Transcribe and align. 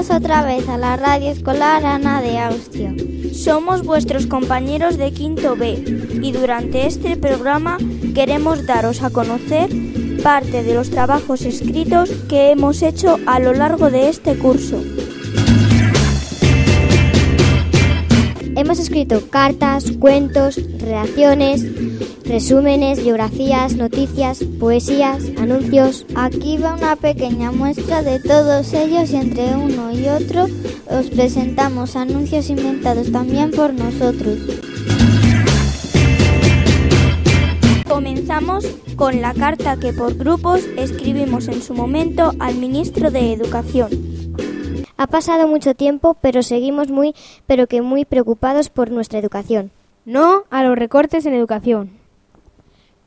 Bienvenidos 0.00 0.24
otra 0.24 0.42
vez 0.46 0.66
a 0.70 0.78
la 0.78 0.96
radio 0.96 1.30
escolar 1.30 1.84
Ana 1.84 2.22
de 2.22 2.38
Austria. 2.38 2.94
Somos 3.34 3.84
vuestros 3.84 4.26
compañeros 4.26 4.96
de 4.96 5.12
quinto 5.12 5.56
B 5.56 5.74
y 6.22 6.32
durante 6.32 6.86
este 6.86 7.18
programa 7.18 7.76
queremos 8.14 8.64
daros 8.64 9.02
a 9.02 9.10
conocer 9.10 9.68
parte 10.22 10.62
de 10.62 10.72
los 10.72 10.88
trabajos 10.88 11.42
escritos 11.42 12.08
que 12.30 12.50
hemos 12.50 12.80
hecho 12.80 13.18
a 13.26 13.40
lo 13.40 13.52
largo 13.52 13.90
de 13.90 14.08
este 14.08 14.38
curso. 14.38 14.82
Hemos 18.60 18.78
escrito 18.78 19.22
cartas, 19.30 19.90
cuentos, 19.92 20.60
reacciones, 20.80 21.64
resúmenes, 22.26 23.02
biografías, 23.02 23.74
noticias, 23.74 24.44
poesías, 24.58 25.24
anuncios. 25.38 26.04
Aquí 26.14 26.58
va 26.58 26.74
una 26.74 26.94
pequeña 26.94 27.52
muestra 27.52 28.02
de 28.02 28.20
todos 28.20 28.74
ellos 28.74 29.12
y 29.12 29.16
entre 29.16 29.56
uno 29.56 29.90
y 29.92 30.06
otro 30.08 30.46
os 30.90 31.08
presentamos 31.08 31.96
anuncios 31.96 32.50
inventados 32.50 33.10
también 33.10 33.50
por 33.50 33.72
nosotros. 33.72 34.36
Comenzamos 37.88 38.66
con 38.94 39.22
la 39.22 39.32
carta 39.32 39.78
que 39.78 39.94
por 39.94 40.16
grupos 40.16 40.60
escribimos 40.76 41.48
en 41.48 41.62
su 41.62 41.72
momento 41.72 42.34
al 42.38 42.56
ministro 42.56 43.10
de 43.10 43.32
Educación. 43.32 44.09
Ha 45.00 45.06
pasado 45.06 45.48
mucho 45.48 45.74
tiempo, 45.74 46.18
pero 46.20 46.42
seguimos 46.42 46.90
muy, 46.90 47.14
pero 47.46 47.66
que 47.66 47.80
muy 47.80 48.04
preocupados 48.04 48.68
por 48.68 48.90
nuestra 48.90 49.18
educación. 49.18 49.70
No 50.04 50.42
a 50.50 50.62
los 50.62 50.76
recortes 50.78 51.24
en 51.24 51.32
educación. 51.32 51.92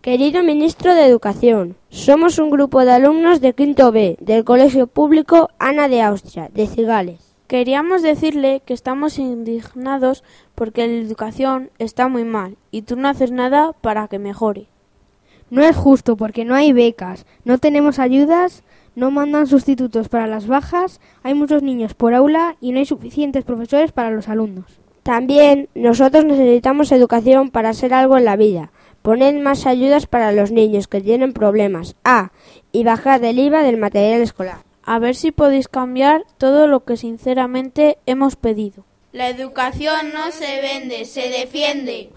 Querido 0.02 0.42
ministro 0.42 0.96
de 0.96 1.06
Educación, 1.06 1.76
somos 1.92 2.40
un 2.40 2.50
grupo 2.50 2.84
de 2.84 2.94
alumnos 2.94 3.42
de 3.42 3.54
quinto 3.54 3.92
B 3.92 4.18
del 4.20 4.44
Colegio 4.44 4.88
Público 4.88 5.52
Ana 5.60 5.88
de 5.88 6.02
Austria, 6.02 6.50
de 6.52 6.66
Cigales. 6.66 7.36
Queríamos 7.46 8.02
decirle 8.02 8.64
que 8.66 8.74
estamos 8.74 9.20
indignados 9.20 10.24
porque 10.56 10.88
la 10.88 10.96
educación 10.96 11.70
está 11.78 12.08
muy 12.08 12.24
mal 12.24 12.58
y 12.72 12.82
tú 12.82 12.96
no 12.96 13.08
haces 13.08 13.30
nada 13.30 13.72
para 13.72 14.08
que 14.08 14.18
mejore. 14.18 14.66
No 15.52 15.62
es 15.62 15.76
justo 15.76 16.18
porque 16.18 16.44
no 16.44 16.56
hay 16.56 16.74
becas, 16.74 17.28
no 17.46 17.60
tenemos 17.60 18.00
ayudas, 18.00 18.64
no 18.96 19.12
mandan 19.12 19.48
sustitutos 19.48 20.10
para 20.10 20.28
las 20.28 20.48
bajas, 20.48 21.00
hay 21.24 21.34
muchos 21.34 21.64
niños 21.64 21.94
por 21.94 22.14
aula 22.14 22.56
y 22.62 22.72
no 22.72 22.80
hay 22.80 22.86
suficientes 22.86 23.44
profesores 23.44 23.92
para 23.92 24.12
los 24.12 24.30
alumnos. 24.30 24.66
También 25.04 25.68
nosotros 25.76 26.24
necesitamos 26.24 26.92
educación 26.92 27.50
para 27.50 27.70
hacer 27.70 27.94
algo 27.94 28.18
en 28.18 28.26
la 28.26 28.38
vida. 28.38 28.72
Poned 29.02 29.42
más 29.42 29.66
ayudas 29.66 30.08
para 30.08 30.32
los 30.32 30.52
niños 30.52 30.88
que 30.88 31.02
tienen 31.02 31.34
problemas. 31.34 31.96
Ah, 32.06 32.32
y 32.72 32.86
bajad 32.86 33.22
el 33.24 33.38
IVA 33.38 33.64
del 33.64 33.76
material 33.76 34.22
escolar. 34.22 34.60
A 34.82 35.00
ver 35.00 35.16
si 35.16 35.32
podéis 35.32 35.68
cambiar 35.68 36.24
todo 36.38 36.68
lo 36.68 36.86
que 36.86 36.96
sinceramente 36.96 37.98
hemos 38.06 38.38
pedido. 38.38 38.86
La 39.12 39.30
educación 39.30 40.14
no 40.14 40.32
se 40.32 40.62
vende, 40.62 41.06
se 41.06 41.30
defiende. 41.30 42.10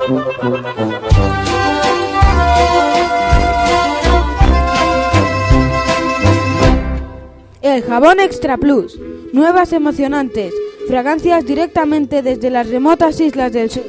El 7.76 7.82
jabón 7.82 8.20
Extra 8.20 8.56
Plus. 8.56 8.98
Nuevas 9.34 9.74
emocionantes. 9.74 10.54
Fragancias 10.88 11.44
directamente 11.44 12.22
desde 12.22 12.48
las 12.48 12.70
remotas 12.70 13.20
islas 13.20 13.52
del 13.52 13.70
sur. 13.70 13.84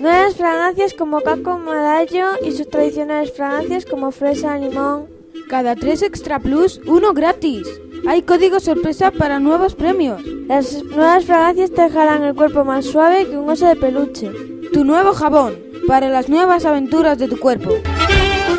Nuevas 0.00 0.34
fragancias 0.34 0.92
como 0.92 1.20
Caco 1.20 1.56
Madallo 1.56 2.30
y 2.44 2.50
sus 2.50 2.68
tradicionales 2.68 3.32
fragancias 3.32 3.84
como 3.84 4.10
fresa, 4.10 4.58
limón. 4.58 5.06
Cada 5.48 5.76
tres 5.76 6.02
Extra 6.02 6.40
Plus, 6.40 6.80
uno 6.84 7.12
gratis. 7.12 7.68
Hay 8.08 8.22
código 8.22 8.58
sorpresa 8.58 9.12
para 9.12 9.38
nuevos 9.38 9.76
premios. 9.76 10.20
Las 10.48 10.82
nuevas 10.82 11.24
fragancias 11.24 11.70
te 11.70 11.82
dejarán 11.82 12.24
el 12.24 12.34
cuerpo 12.34 12.64
más 12.64 12.86
suave 12.86 13.24
que 13.24 13.38
un 13.38 13.48
oso 13.48 13.68
de 13.68 13.76
peluche. 13.76 14.32
Tu 14.72 14.84
nuevo 14.84 15.12
jabón 15.12 15.56
para 15.86 16.08
las 16.08 16.28
nuevas 16.28 16.64
aventuras 16.64 17.18
de 17.18 17.28
tu 17.28 17.38
cuerpo. 17.38 17.70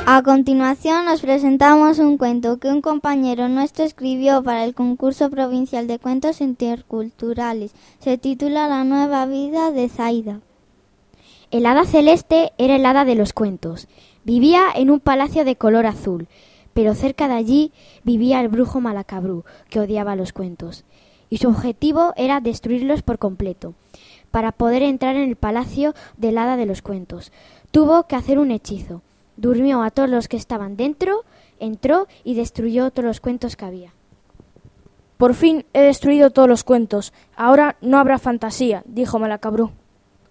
A 0.06 0.24
continuación 0.24 1.06
nos 1.06 1.22
presentamos 1.22 2.00
un 2.00 2.18
cuento 2.18 2.58
que 2.58 2.70
un 2.70 2.82
compañero 2.82 3.48
nuestro 3.48 3.86
escribió 3.86 4.42
para 4.44 4.66
el 4.66 4.74
concurso 4.74 5.30
provincial 5.30 5.88
de 5.88 6.00
cuentos 6.00 6.42
interculturales. 6.42 7.72
Se 8.00 8.18
titula 8.18 8.68
La 8.68 8.84
nueva 8.84 9.26
vida 9.26 9.72
de 9.72 9.88
Zaida. 9.88 10.42
El 11.52 11.66
hada 11.66 11.86
celeste 11.86 12.52
era 12.58 12.76
el 12.76 12.86
hada 12.86 13.06
de 13.06 13.16
los 13.16 13.34
cuentos. 13.34 13.88
Vivía 14.24 14.64
en 14.76 14.90
un 14.90 15.00
palacio 15.00 15.46
de 15.46 15.56
color 15.56 15.86
azul, 15.86 16.28
pero 16.74 16.96
cerca 16.96 17.28
de 17.28 17.36
allí 17.36 17.72
vivía 18.04 18.42
el 18.42 18.50
brujo 18.50 18.82
Malacabrú, 18.82 19.44
que 19.70 19.80
odiaba 19.80 20.16
los 20.16 20.34
cuentos, 20.34 20.86
y 21.30 21.38
su 21.38 21.50
objetivo 21.50 22.14
era 22.16 22.40
destruirlos 22.40 23.02
por 23.02 23.20
completo. 23.20 23.74
Para 24.32 24.52
poder 24.52 24.84
entrar 24.84 25.16
en 25.16 25.30
el 25.30 25.36
palacio 25.36 25.94
del 26.18 26.38
hada 26.38 26.56
de 26.58 26.66
los 26.66 26.82
cuentos, 26.82 27.32
tuvo 27.72 28.04
que 28.08 28.16
hacer 28.16 28.40
un 28.40 28.52
hechizo. 28.52 29.02
Durmió 29.40 29.82
a 29.82 29.90
todos 29.90 30.10
los 30.10 30.28
que 30.28 30.36
estaban 30.36 30.76
dentro, 30.76 31.24
entró 31.60 32.08
y 32.26 32.34
destruyó 32.34 32.92
todos 32.92 33.06
los 33.06 33.22
cuentos 33.22 33.56
que 33.56 33.64
había. 33.64 33.94
Por 35.16 35.34
fin 35.34 35.66
he 35.72 35.80
destruido 35.80 36.30
todos 36.30 36.50
los 36.50 36.66
cuentos. 36.66 37.14
Ahora 37.38 37.78
no 37.80 38.00
habrá 38.00 38.20
fantasía, 38.20 38.84
dijo 38.86 39.18
Malacabrú. 39.18 39.72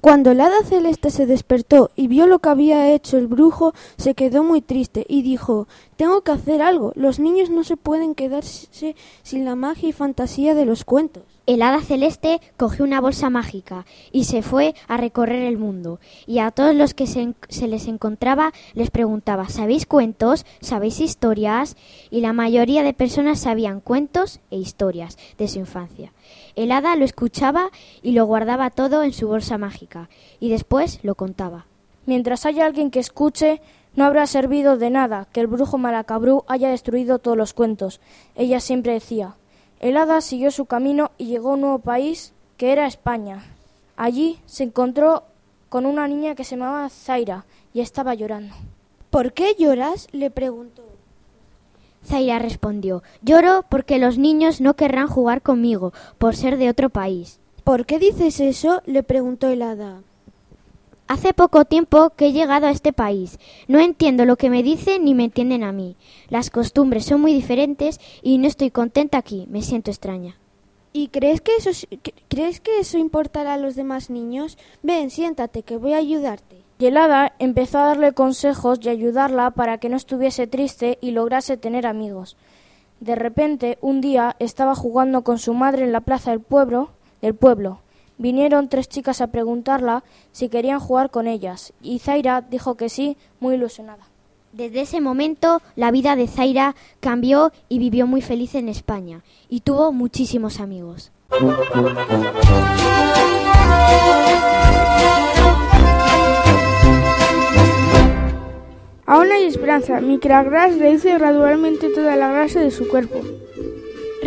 Cuando 0.02 0.30
el 0.30 0.42
hada 0.42 0.62
celeste 0.62 1.10
se 1.10 1.24
despertó 1.24 1.90
y 1.96 2.06
vio 2.06 2.26
lo 2.26 2.40
que 2.40 2.50
había 2.50 2.92
hecho 2.92 3.16
el 3.16 3.28
brujo, 3.28 3.72
se 3.96 4.12
quedó 4.12 4.44
muy 4.44 4.60
triste 4.60 5.06
y 5.08 5.22
dijo 5.22 5.68
Tengo 5.96 6.20
que 6.20 6.32
hacer 6.32 6.60
algo. 6.60 6.92
Los 6.94 7.18
niños 7.18 7.48
no 7.48 7.64
se 7.64 7.78
pueden 7.78 8.14
quedarse 8.14 8.94
sin 9.22 9.46
la 9.46 9.56
magia 9.56 9.88
y 9.88 9.92
fantasía 9.92 10.54
de 10.54 10.66
los 10.66 10.84
cuentos. 10.84 11.37
El 11.48 11.62
hada 11.62 11.80
celeste 11.80 12.42
cogió 12.58 12.84
una 12.84 13.00
bolsa 13.00 13.30
mágica 13.30 13.86
y 14.12 14.24
se 14.24 14.42
fue 14.42 14.74
a 14.86 14.98
recorrer 14.98 15.44
el 15.44 15.56
mundo, 15.56 15.98
y 16.26 16.40
a 16.40 16.50
todos 16.50 16.74
los 16.74 16.92
que 16.92 17.06
se, 17.06 17.66
les 17.66 17.88
encontraba 17.88 18.52
les 18.74 18.90
preguntaba 18.90 19.48
¿Sabéis 19.48 19.86
cuentos? 19.86 20.44
¿Sabéis 20.60 21.00
historias? 21.00 21.78
Y 22.10 22.20
la 22.20 22.34
mayoría 22.34 22.82
de 22.82 22.92
personas 22.92 23.40
sabían 23.40 23.80
cuentos 23.80 24.40
e 24.50 24.58
historias 24.58 25.16
de 25.38 25.48
su 25.48 25.58
infancia. 25.58 26.12
El 26.54 26.70
hada 26.70 26.94
lo 26.96 27.06
escuchaba 27.06 27.70
y 28.02 28.12
lo 28.12 28.26
guardaba 28.26 28.68
todo 28.68 29.02
en 29.02 29.14
su 29.14 29.26
bolsa 29.26 29.56
mágica, 29.56 30.10
y 30.40 30.50
después 30.50 31.00
lo 31.02 31.14
contaba. 31.14 31.64
Mientras 32.04 32.44
haya 32.44 32.66
alguien 32.66 32.90
que 32.90 33.00
escuche, 33.00 33.62
no 33.96 34.04
habrá 34.04 34.26
servido 34.26 34.76
de 34.76 34.90
nada 34.90 35.26
que 35.32 35.40
el 35.40 35.46
brujo 35.46 35.78
Malacabrú 35.78 36.44
haya 36.46 36.68
destruido 36.68 37.18
todos 37.18 37.38
los 37.38 37.54
cuentos. 37.54 38.02
Ella 38.34 38.60
siempre 38.60 38.92
decía 38.92 39.36
el 39.80 39.96
hada 39.96 40.20
siguió 40.20 40.50
su 40.50 40.66
camino 40.66 41.12
y 41.18 41.26
llegó 41.26 41.50
a 41.50 41.54
un 41.54 41.60
nuevo 41.62 41.78
país 41.78 42.32
que 42.56 42.72
era 42.72 42.86
España. 42.86 43.44
Allí 43.96 44.40
se 44.46 44.64
encontró 44.64 45.24
con 45.68 45.86
una 45.86 46.08
niña 46.08 46.34
que 46.34 46.44
se 46.44 46.56
llamaba 46.56 46.88
Zaira 46.88 47.44
y 47.72 47.80
estaba 47.80 48.14
llorando. 48.14 48.54
¿Por 49.10 49.32
qué 49.32 49.54
lloras? 49.58 50.08
le 50.12 50.30
preguntó. 50.30 50.84
Zaira 52.04 52.38
respondió 52.38 53.02
Lloro 53.22 53.64
porque 53.68 53.98
los 53.98 54.18
niños 54.18 54.60
no 54.60 54.74
querrán 54.74 55.08
jugar 55.08 55.42
conmigo 55.42 55.92
por 56.18 56.36
ser 56.36 56.56
de 56.56 56.70
otro 56.70 56.90
país. 56.90 57.40
¿Por 57.64 57.86
qué 57.86 57.98
dices 57.98 58.40
eso? 58.40 58.82
le 58.86 59.02
preguntó 59.02 59.48
el 59.48 59.62
hada. 59.62 60.02
Hace 61.08 61.32
poco 61.32 61.64
tiempo 61.64 62.10
que 62.10 62.26
he 62.26 62.32
llegado 62.32 62.66
a 62.66 62.70
este 62.70 62.92
país. 62.92 63.38
No 63.66 63.80
entiendo 63.80 64.26
lo 64.26 64.36
que 64.36 64.50
me 64.50 64.62
dicen 64.62 65.06
ni 65.06 65.14
me 65.14 65.24
entienden 65.24 65.64
a 65.64 65.72
mí. 65.72 65.96
Las 66.28 66.50
costumbres 66.50 67.06
son 67.06 67.22
muy 67.22 67.32
diferentes 67.32 67.98
y 68.22 68.36
no 68.36 68.46
estoy 68.46 68.70
contenta 68.70 69.16
aquí. 69.16 69.46
Me 69.48 69.62
siento 69.62 69.90
extraña. 69.90 70.36
¿Y 70.92 71.08
crees 71.08 71.40
que 71.40 71.56
eso 71.56 71.70
crees 72.28 72.60
que 72.60 72.78
eso 72.78 72.98
importará 72.98 73.54
a 73.54 73.58
los 73.58 73.74
demás 73.74 74.10
niños? 74.10 74.58
Ven, 74.82 75.08
siéntate, 75.08 75.62
que 75.62 75.78
voy 75.78 75.94
a 75.94 75.96
ayudarte. 75.98 76.56
Y 76.78 76.84
el 76.84 76.98
hada 76.98 77.32
empezó 77.38 77.78
a 77.78 77.86
darle 77.86 78.12
consejos 78.12 78.78
y 78.82 78.90
ayudarla 78.90 79.52
para 79.52 79.78
que 79.78 79.88
no 79.88 79.96
estuviese 79.96 80.46
triste 80.46 80.98
y 81.00 81.12
lograse 81.12 81.56
tener 81.56 81.86
amigos. 81.86 82.36
De 83.00 83.14
repente, 83.14 83.78
un 83.80 84.02
día 84.02 84.36
estaba 84.40 84.74
jugando 84.74 85.22
con 85.22 85.38
su 85.38 85.54
madre 85.54 85.84
en 85.84 85.92
la 85.92 86.02
plaza 86.02 86.32
del 86.32 86.40
pueblo, 86.40 86.90
del 87.22 87.34
pueblo. 87.34 87.80
Vinieron 88.18 88.68
tres 88.68 88.88
chicas 88.88 89.20
a 89.20 89.28
preguntarla 89.28 90.02
si 90.32 90.48
querían 90.48 90.80
jugar 90.80 91.10
con 91.10 91.28
ellas, 91.28 91.72
y 91.80 92.00
Zaira 92.00 92.40
dijo 92.40 92.76
que 92.76 92.88
sí, 92.88 93.16
muy 93.38 93.54
ilusionada. 93.54 94.08
Desde 94.52 94.80
ese 94.80 95.00
momento 95.00 95.62
la 95.76 95.92
vida 95.92 96.16
de 96.16 96.26
Zaira 96.26 96.74
cambió 96.98 97.52
y 97.68 97.78
vivió 97.78 98.08
muy 98.08 98.20
feliz 98.20 98.56
en 98.56 98.68
España, 98.68 99.22
y 99.48 99.60
tuvo 99.60 99.92
muchísimos 99.92 100.58
amigos. 100.58 101.12
Aún 109.06 109.32
hay 109.32 109.44
esperanza. 109.44 110.00
Micragras 110.00 110.76
reduce 110.78 111.16
gradualmente 111.16 111.88
toda 111.90 112.16
la 112.16 112.30
grasa 112.30 112.60
de 112.60 112.70
su 112.70 112.88
cuerpo. 112.88 113.20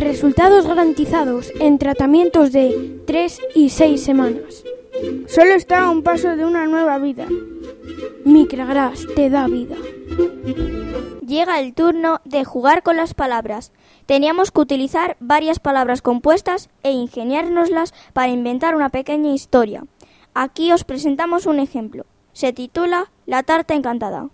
Resultados 0.01 0.65
garantizados 0.65 1.53
en 1.59 1.77
tratamientos 1.77 2.51
de 2.51 3.03
3 3.05 3.39
y 3.53 3.69
6 3.69 4.03
semanas. 4.03 4.63
Solo 5.27 5.51
está 5.53 5.83
a 5.83 5.91
un 5.91 6.01
paso 6.01 6.35
de 6.35 6.43
una 6.43 6.65
nueva 6.65 6.97
vida. 6.97 7.27
Micragras 8.25 9.05
te 9.15 9.29
da 9.29 9.45
vida. 9.45 9.75
Llega 11.23 11.59
el 11.59 11.75
turno 11.75 12.19
de 12.25 12.43
jugar 12.43 12.81
con 12.81 12.97
las 12.97 13.13
palabras. 13.13 13.73
Teníamos 14.07 14.49
que 14.49 14.61
utilizar 14.61 15.17
varias 15.19 15.59
palabras 15.59 16.01
compuestas 16.01 16.71
e 16.81 16.91
ingeniárnoslas 16.91 17.93
para 18.11 18.29
inventar 18.29 18.75
una 18.75 18.89
pequeña 18.89 19.31
historia. 19.35 19.83
Aquí 20.33 20.71
os 20.71 20.83
presentamos 20.83 21.45
un 21.45 21.59
ejemplo. 21.59 22.07
Se 22.33 22.53
titula 22.53 23.11
La 23.27 23.43
tarta 23.43 23.75
encantada. 23.75 24.29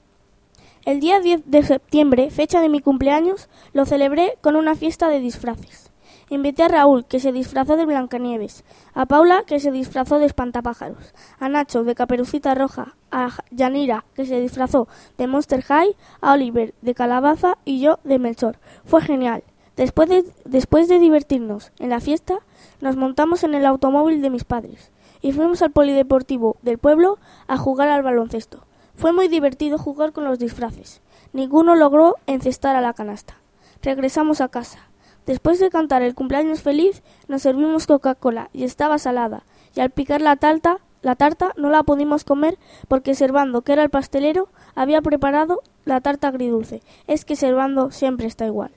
El 0.88 1.02
día 1.02 1.20
10 1.20 1.42
de 1.48 1.64
septiembre, 1.64 2.30
fecha 2.30 2.62
de 2.62 2.70
mi 2.70 2.80
cumpleaños, 2.80 3.50
lo 3.74 3.86
celebré 3.86 4.38
con 4.40 4.56
una 4.56 4.74
fiesta 4.74 5.10
de 5.10 5.20
disfraces. 5.20 5.92
Invité 6.30 6.64
a 6.64 6.70
Raúl, 6.70 7.06
que 7.06 7.20
se 7.20 7.34
disfrazó 7.34 7.76
de 7.76 7.86
Blancanieves, 7.86 8.64
a 8.94 9.06
Paula, 9.06 9.44
que 9.46 9.60
se 9.60 9.74
disfrazó 9.74 10.18
de 10.18 10.28
espantapájaros, 10.28 11.14
a 11.40 11.50
Nacho, 11.50 11.84
de 11.84 11.94
Caperucita 11.94 12.56
Roja, 12.56 12.96
a 13.12 13.32
Yanira, 13.52 14.06
que 14.14 14.26
se 14.26 14.40
disfrazó 14.40 14.88
de 15.18 15.28
Monster 15.28 15.62
High, 15.62 15.94
a 16.22 16.32
Oliver, 16.32 16.74
de 16.82 16.96
Calabaza 16.96 17.58
y 17.66 17.82
yo, 17.82 18.00
de 18.06 18.18
Melchor. 18.18 18.58
Fue 18.86 19.02
genial. 19.02 19.44
Después 19.76 20.08
de, 20.08 20.24
después 20.46 20.88
de 20.88 21.00
divertirnos 21.00 21.74
en 21.80 21.90
la 21.90 22.00
fiesta, 22.00 22.40
nos 22.80 22.96
montamos 22.96 23.44
en 23.44 23.56
el 23.56 23.66
automóvil 23.66 24.22
de 24.22 24.30
mis 24.30 24.46
padres 24.46 24.94
y 25.22 25.34
fuimos 25.34 25.62
al 25.62 25.72
polideportivo 25.72 26.56
del 26.62 26.78
pueblo 26.78 27.20
a 27.48 27.58
jugar 27.58 27.90
al 27.90 28.04
baloncesto. 28.04 28.67
Fue 28.98 29.14
muy 29.14 29.28
divertido 29.28 29.78
jugar 29.78 30.12
con 30.12 30.26
los 30.26 30.40
disfraces. 30.40 31.02
Ninguno 31.32 31.76
logró 31.76 32.16
encestar 32.26 32.76
a 32.76 32.82
la 32.82 32.94
canasta. 32.94 33.36
Regresamos 33.84 34.42
a 34.42 34.50
casa. 34.50 34.90
Después 35.28 35.60
de 35.60 35.70
cantar 35.70 36.02
el 36.02 36.16
cumpleaños 36.16 36.62
feliz, 36.62 37.04
nos 37.28 37.44
servimos 37.44 37.86
Coca-Cola 37.86 38.50
y 38.54 38.64
estaba 38.64 38.98
salada, 38.98 39.44
y 39.76 39.82
al 39.82 39.92
picar 39.92 40.22
la 40.22 40.36
tarta, 40.38 40.80
la 41.04 41.16
tarta 41.16 41.54
no 41.58 41.70
la 41.70 41.84
pudimos 41.84 42.24
comer 42.24 42.58
porque 42.88 43.14
Servando, 43.14 43.62
que 43.62 43.74
era 43.74 43.84
el 43.84 43.92
pastelero, 43.92 44.50
había 44.74 45.02
preparado 45.02 45.62
la 45.86 46.02
tarta 46.02 46.30
agridulce. 46.30 46.82
Es 47.06 47.24
que 47.24 47.36
Servando 47.36 47.92
siempre 47.92 48.26
está 48.26 48.48
igual. 48.48 48.72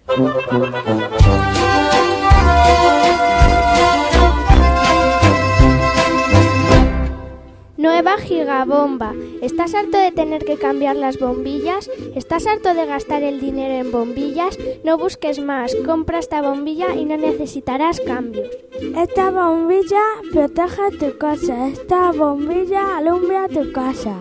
Nueva 7.81 8.19
gigabomba. 8.19 9.15
¿Estás 9.41 9.75
harto 9.75 9.97
de 9.97 10.13
tener 10.13 10.45
que 10.45 10.59
cambiar 10.59 10.97
las 10.97 11.19
bombillas? 11.19 11.89
¿Estás 12.15 12.47
harto 12.47 12.75
de 12.75 12.85
gastar 12.85 13.23
el 13.23 13.41
dinero 13.41 13.73
en 13.73 13.91
bombillas? 13.91 14.59
No 14.85 14.99
busques 14.99 15.41
más. 15.41 15.75
Compra 15.87 16.19
esta 16.19 16.43
bombilla 16.43 16.95
y 16.95 17.07
no 17.07 17.17
necesitarás 17.17 17.99
cambios. 18.03 18.51
Esta 18.95 19.31
bombilla 19.31 20.03
protege 20.31 20.91
tu 20.99 21.17
casa. 21.17 21.69
Esta 21.69 22.13
bombilla 22.13 22.99
alumbra 22.99 23.49
tu 23.49 23.73
casa. 23.73 24.21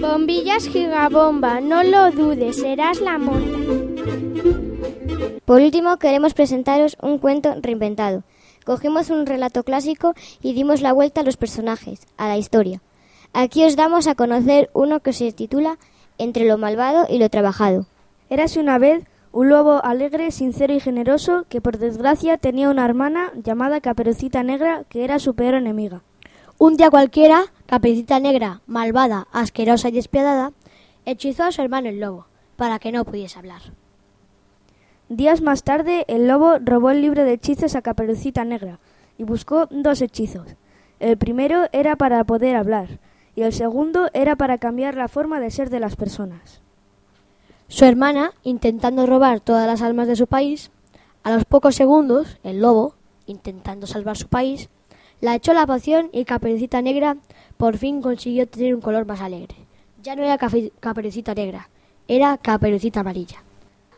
Bombillas 0.00 0.66
gigabomba. 0.66 1.60
No 1.60 1.84
lo 1.84 2.10
dudes. 2.10 2.56
Serás 2.56 3.00
la 3.00 3.18
monta. 3.18 3.56
Por 5.44 5.60
último, 5.60 5.96
queremos 5.98 6.34
presentaros 6.34 6.96
un 7.00 7.18
cuento 7.18 7.54
reinventado. 7.62 8.24
Cogimos 8.64 9.10
un 9.10 9.26
relato 9.26 9.62
clásico 9.62 10.14
y 10.42 10.54
dimos 10.54 10.80
la 10.80 10.92
vuelta 10.92 11.20
a 11.20 11.24
los 11.24 11.36
personajes, 11.36 12.00
a 12.16 12.26
la 12.26 12.36
historia. 12.36 12.82
Aquí 13.32 13.64
os 13.64 13.76
damos 13.76 14.06
a 14.06 14.14
conocer 14.14 14.70
uno 14.72 15.00
que 15.00 15.12
se 15.12 15.32
titula 15.32 15.78
Entre 16.18 16.46
lo 16.46 16.58
malvado 16.58 17.06
y 17.08 17.18
lo 17.18 17.28
trabajado. 17.28 17.86
Érase 18.30 18.60
una 18.60 18.78
vez 18.78 19.04
un 19.32 19.50
lobo 19.50 19.84
alegre, 19.84 20.30
sincero 20.30 20.72
y 20.72 20.80
generoso 20.80 21.44
que 21.48 21.60
por 21.60 21.76
desgracia 21.76 22.38
tenía 22.38 22.70
una 22.70 22.84
hermana 22.84 23.32
llamada 23.34 23.82
Caperucita 23.82 24.42
Negra 24.42 24.84
que 24.88 25.04
era 25.04 25.18
su 25.18 25.34
peor 25.34 25.54
enemiga. 25.54 26.02
Un 26.58 26.78
día 26.78 26.88
cualquiera, 26.88 27.44
Caperucita 27.66 28.18
Negra, 28.18 28.62
malvada, 28.66 29.28
asquerosa 29.32 29.90
y 29.90 29.92
despiadada, 29.92 30.52
hechizó 31.04 31.44
a 31.44 31.52
su 31.52 31.60
hermano 31.60 31.90
el 31.90 32.00
lobo 32.00 32.26
para 32.56 32.78
que 32.78 32.92
no 32.92 33.04
pudiese 33.04 33.38
hablar. 33.38 33.60
Días 35.10 35.42
más 35.42 35.62
tarde, 35.62 36.06
el 36.08 36.26
lobo 36.26 36.58
robó 36.58 36.90
el 36.90 37.02
libro 37.02 37.24
de 37.24 37.34
hechizos 37.34 37.76
a 37.76 37.82
Caperucita 37.82 38.44
Negra 38.44 38.80
y 39.18 39.24
buscó 39.24 39.66
dos 39.70 40.00
hechizos. 40.00 40.56
El 40.98 41.18
primero 41.18 41.66
era 41.72 41.96
para 41.96 42.24
poder 42.24 42.56
hablar 42.56 42.98
y 43.36 43.42
el 43.42 43.52
segundo 43.52 44.08
era 44.14 44.34
para 44.34 44.58
cambiar 44.58 44.96
la 44.96 45.08
forma 45.08 45.38
de 45.38 45.50
ser 45.50 45.70
de 45.70 45.78
las 45.78 45.94
personas. 45.94 46.62
Su 47.68 47.84
hermana, 47.84 48.32
intentando 48.42 49.06
robar 49.06 49.40
todas 49.40 49.66
las 49.66 49.82
almas 49.82 50.08
de 50.08 50.16
su 50.16 50.26
país, 50.26 50.70
a 51.22 51.30
los 51.30 51.44
pocos 51.44 51.74
segundos, 51.76 52.38
el 52.42 52.60
lobo, 52.60 52.94
intentando 53.26 53.86
salvar 53.86 54.16
su 54.16 54.28
país, 54.28 54.70
la 55.20 55.34
echó 55.34 55.52
la 55.52 55.66
poción 55.66 56.08
y 56.12 56.24
Caperucita 56.24 56.80
Negra 56.80 57.16
por 57.56 57.76
fin 57.76 58.00
consiguió 58.00 58.48
tener 58.48 58.74
un 58.74 58.80
color 58.80 59.06
más 59.06 59.20
alegre. 59.20 59.56
Ya 60.02 60.16
no 60.16 60.22
era 60.22 60.38
Caperucita 60.38 61.34
Negra, 61.34 61.68
era 62.08 62.38
Caperucita 62.38 63.00
Amarilla. 63.00 63.42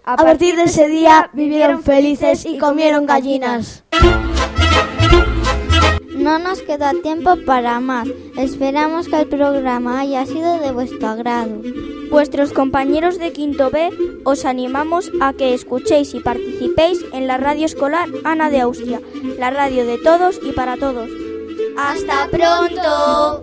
A 0.04 0.16
partir 0.16 0.56
de 0.56 0.64
ese 0.64 0.88
día 0.88 1.30
vivieron 1.34 1.82
felices 1.82 2.46
y 2.46 2.58
comieron 2.58 3.04
gallinas. 3.04 3.84
No 6.28 6.38
nos 6.38 6.60
queda 6.60 6.92
tiempo 7.02 7.36
para 7.46 7.80
más. 7.80 8.06
Esperamos 8.36 9.08
que 9.08 9.18
el 9.18 9.28
programa 9.28 10.00
haya 10.00 10.26
sido 10.26 10.58
de 10.58 10.72
vuestro 10.72 11.08
agrado. 11.08 11.62
Vuestros 12.10 12.52
compañeros 12.52 13.18
de 13.18 13.32
Quinto 13.32 13.70
B 13.70 13.88
os 14.24 14.44
animamos 14.44 15.10
a 15.22 15.32
que 15.32 15.54
escuchéis 15.54 16.12
y 16.12 16.20
participéis 16.20 17.02
en 17.14 17.28
la 17.28 17.38
radio 17.38 17.64
escolar 17.64 18.10
Ana 18.24 18.50
de 18.50 18.60
Austria, 18.60 19.00
la 19.38 19.48
radio 19.48 19.86
de 19.86 19.96
todos 19.96 20.38
y 20.42 20.52
para 20.52 20.76
todos. 20.76 21.08
¡Hasta 21.78 22.28
pronto! 22.28 23.42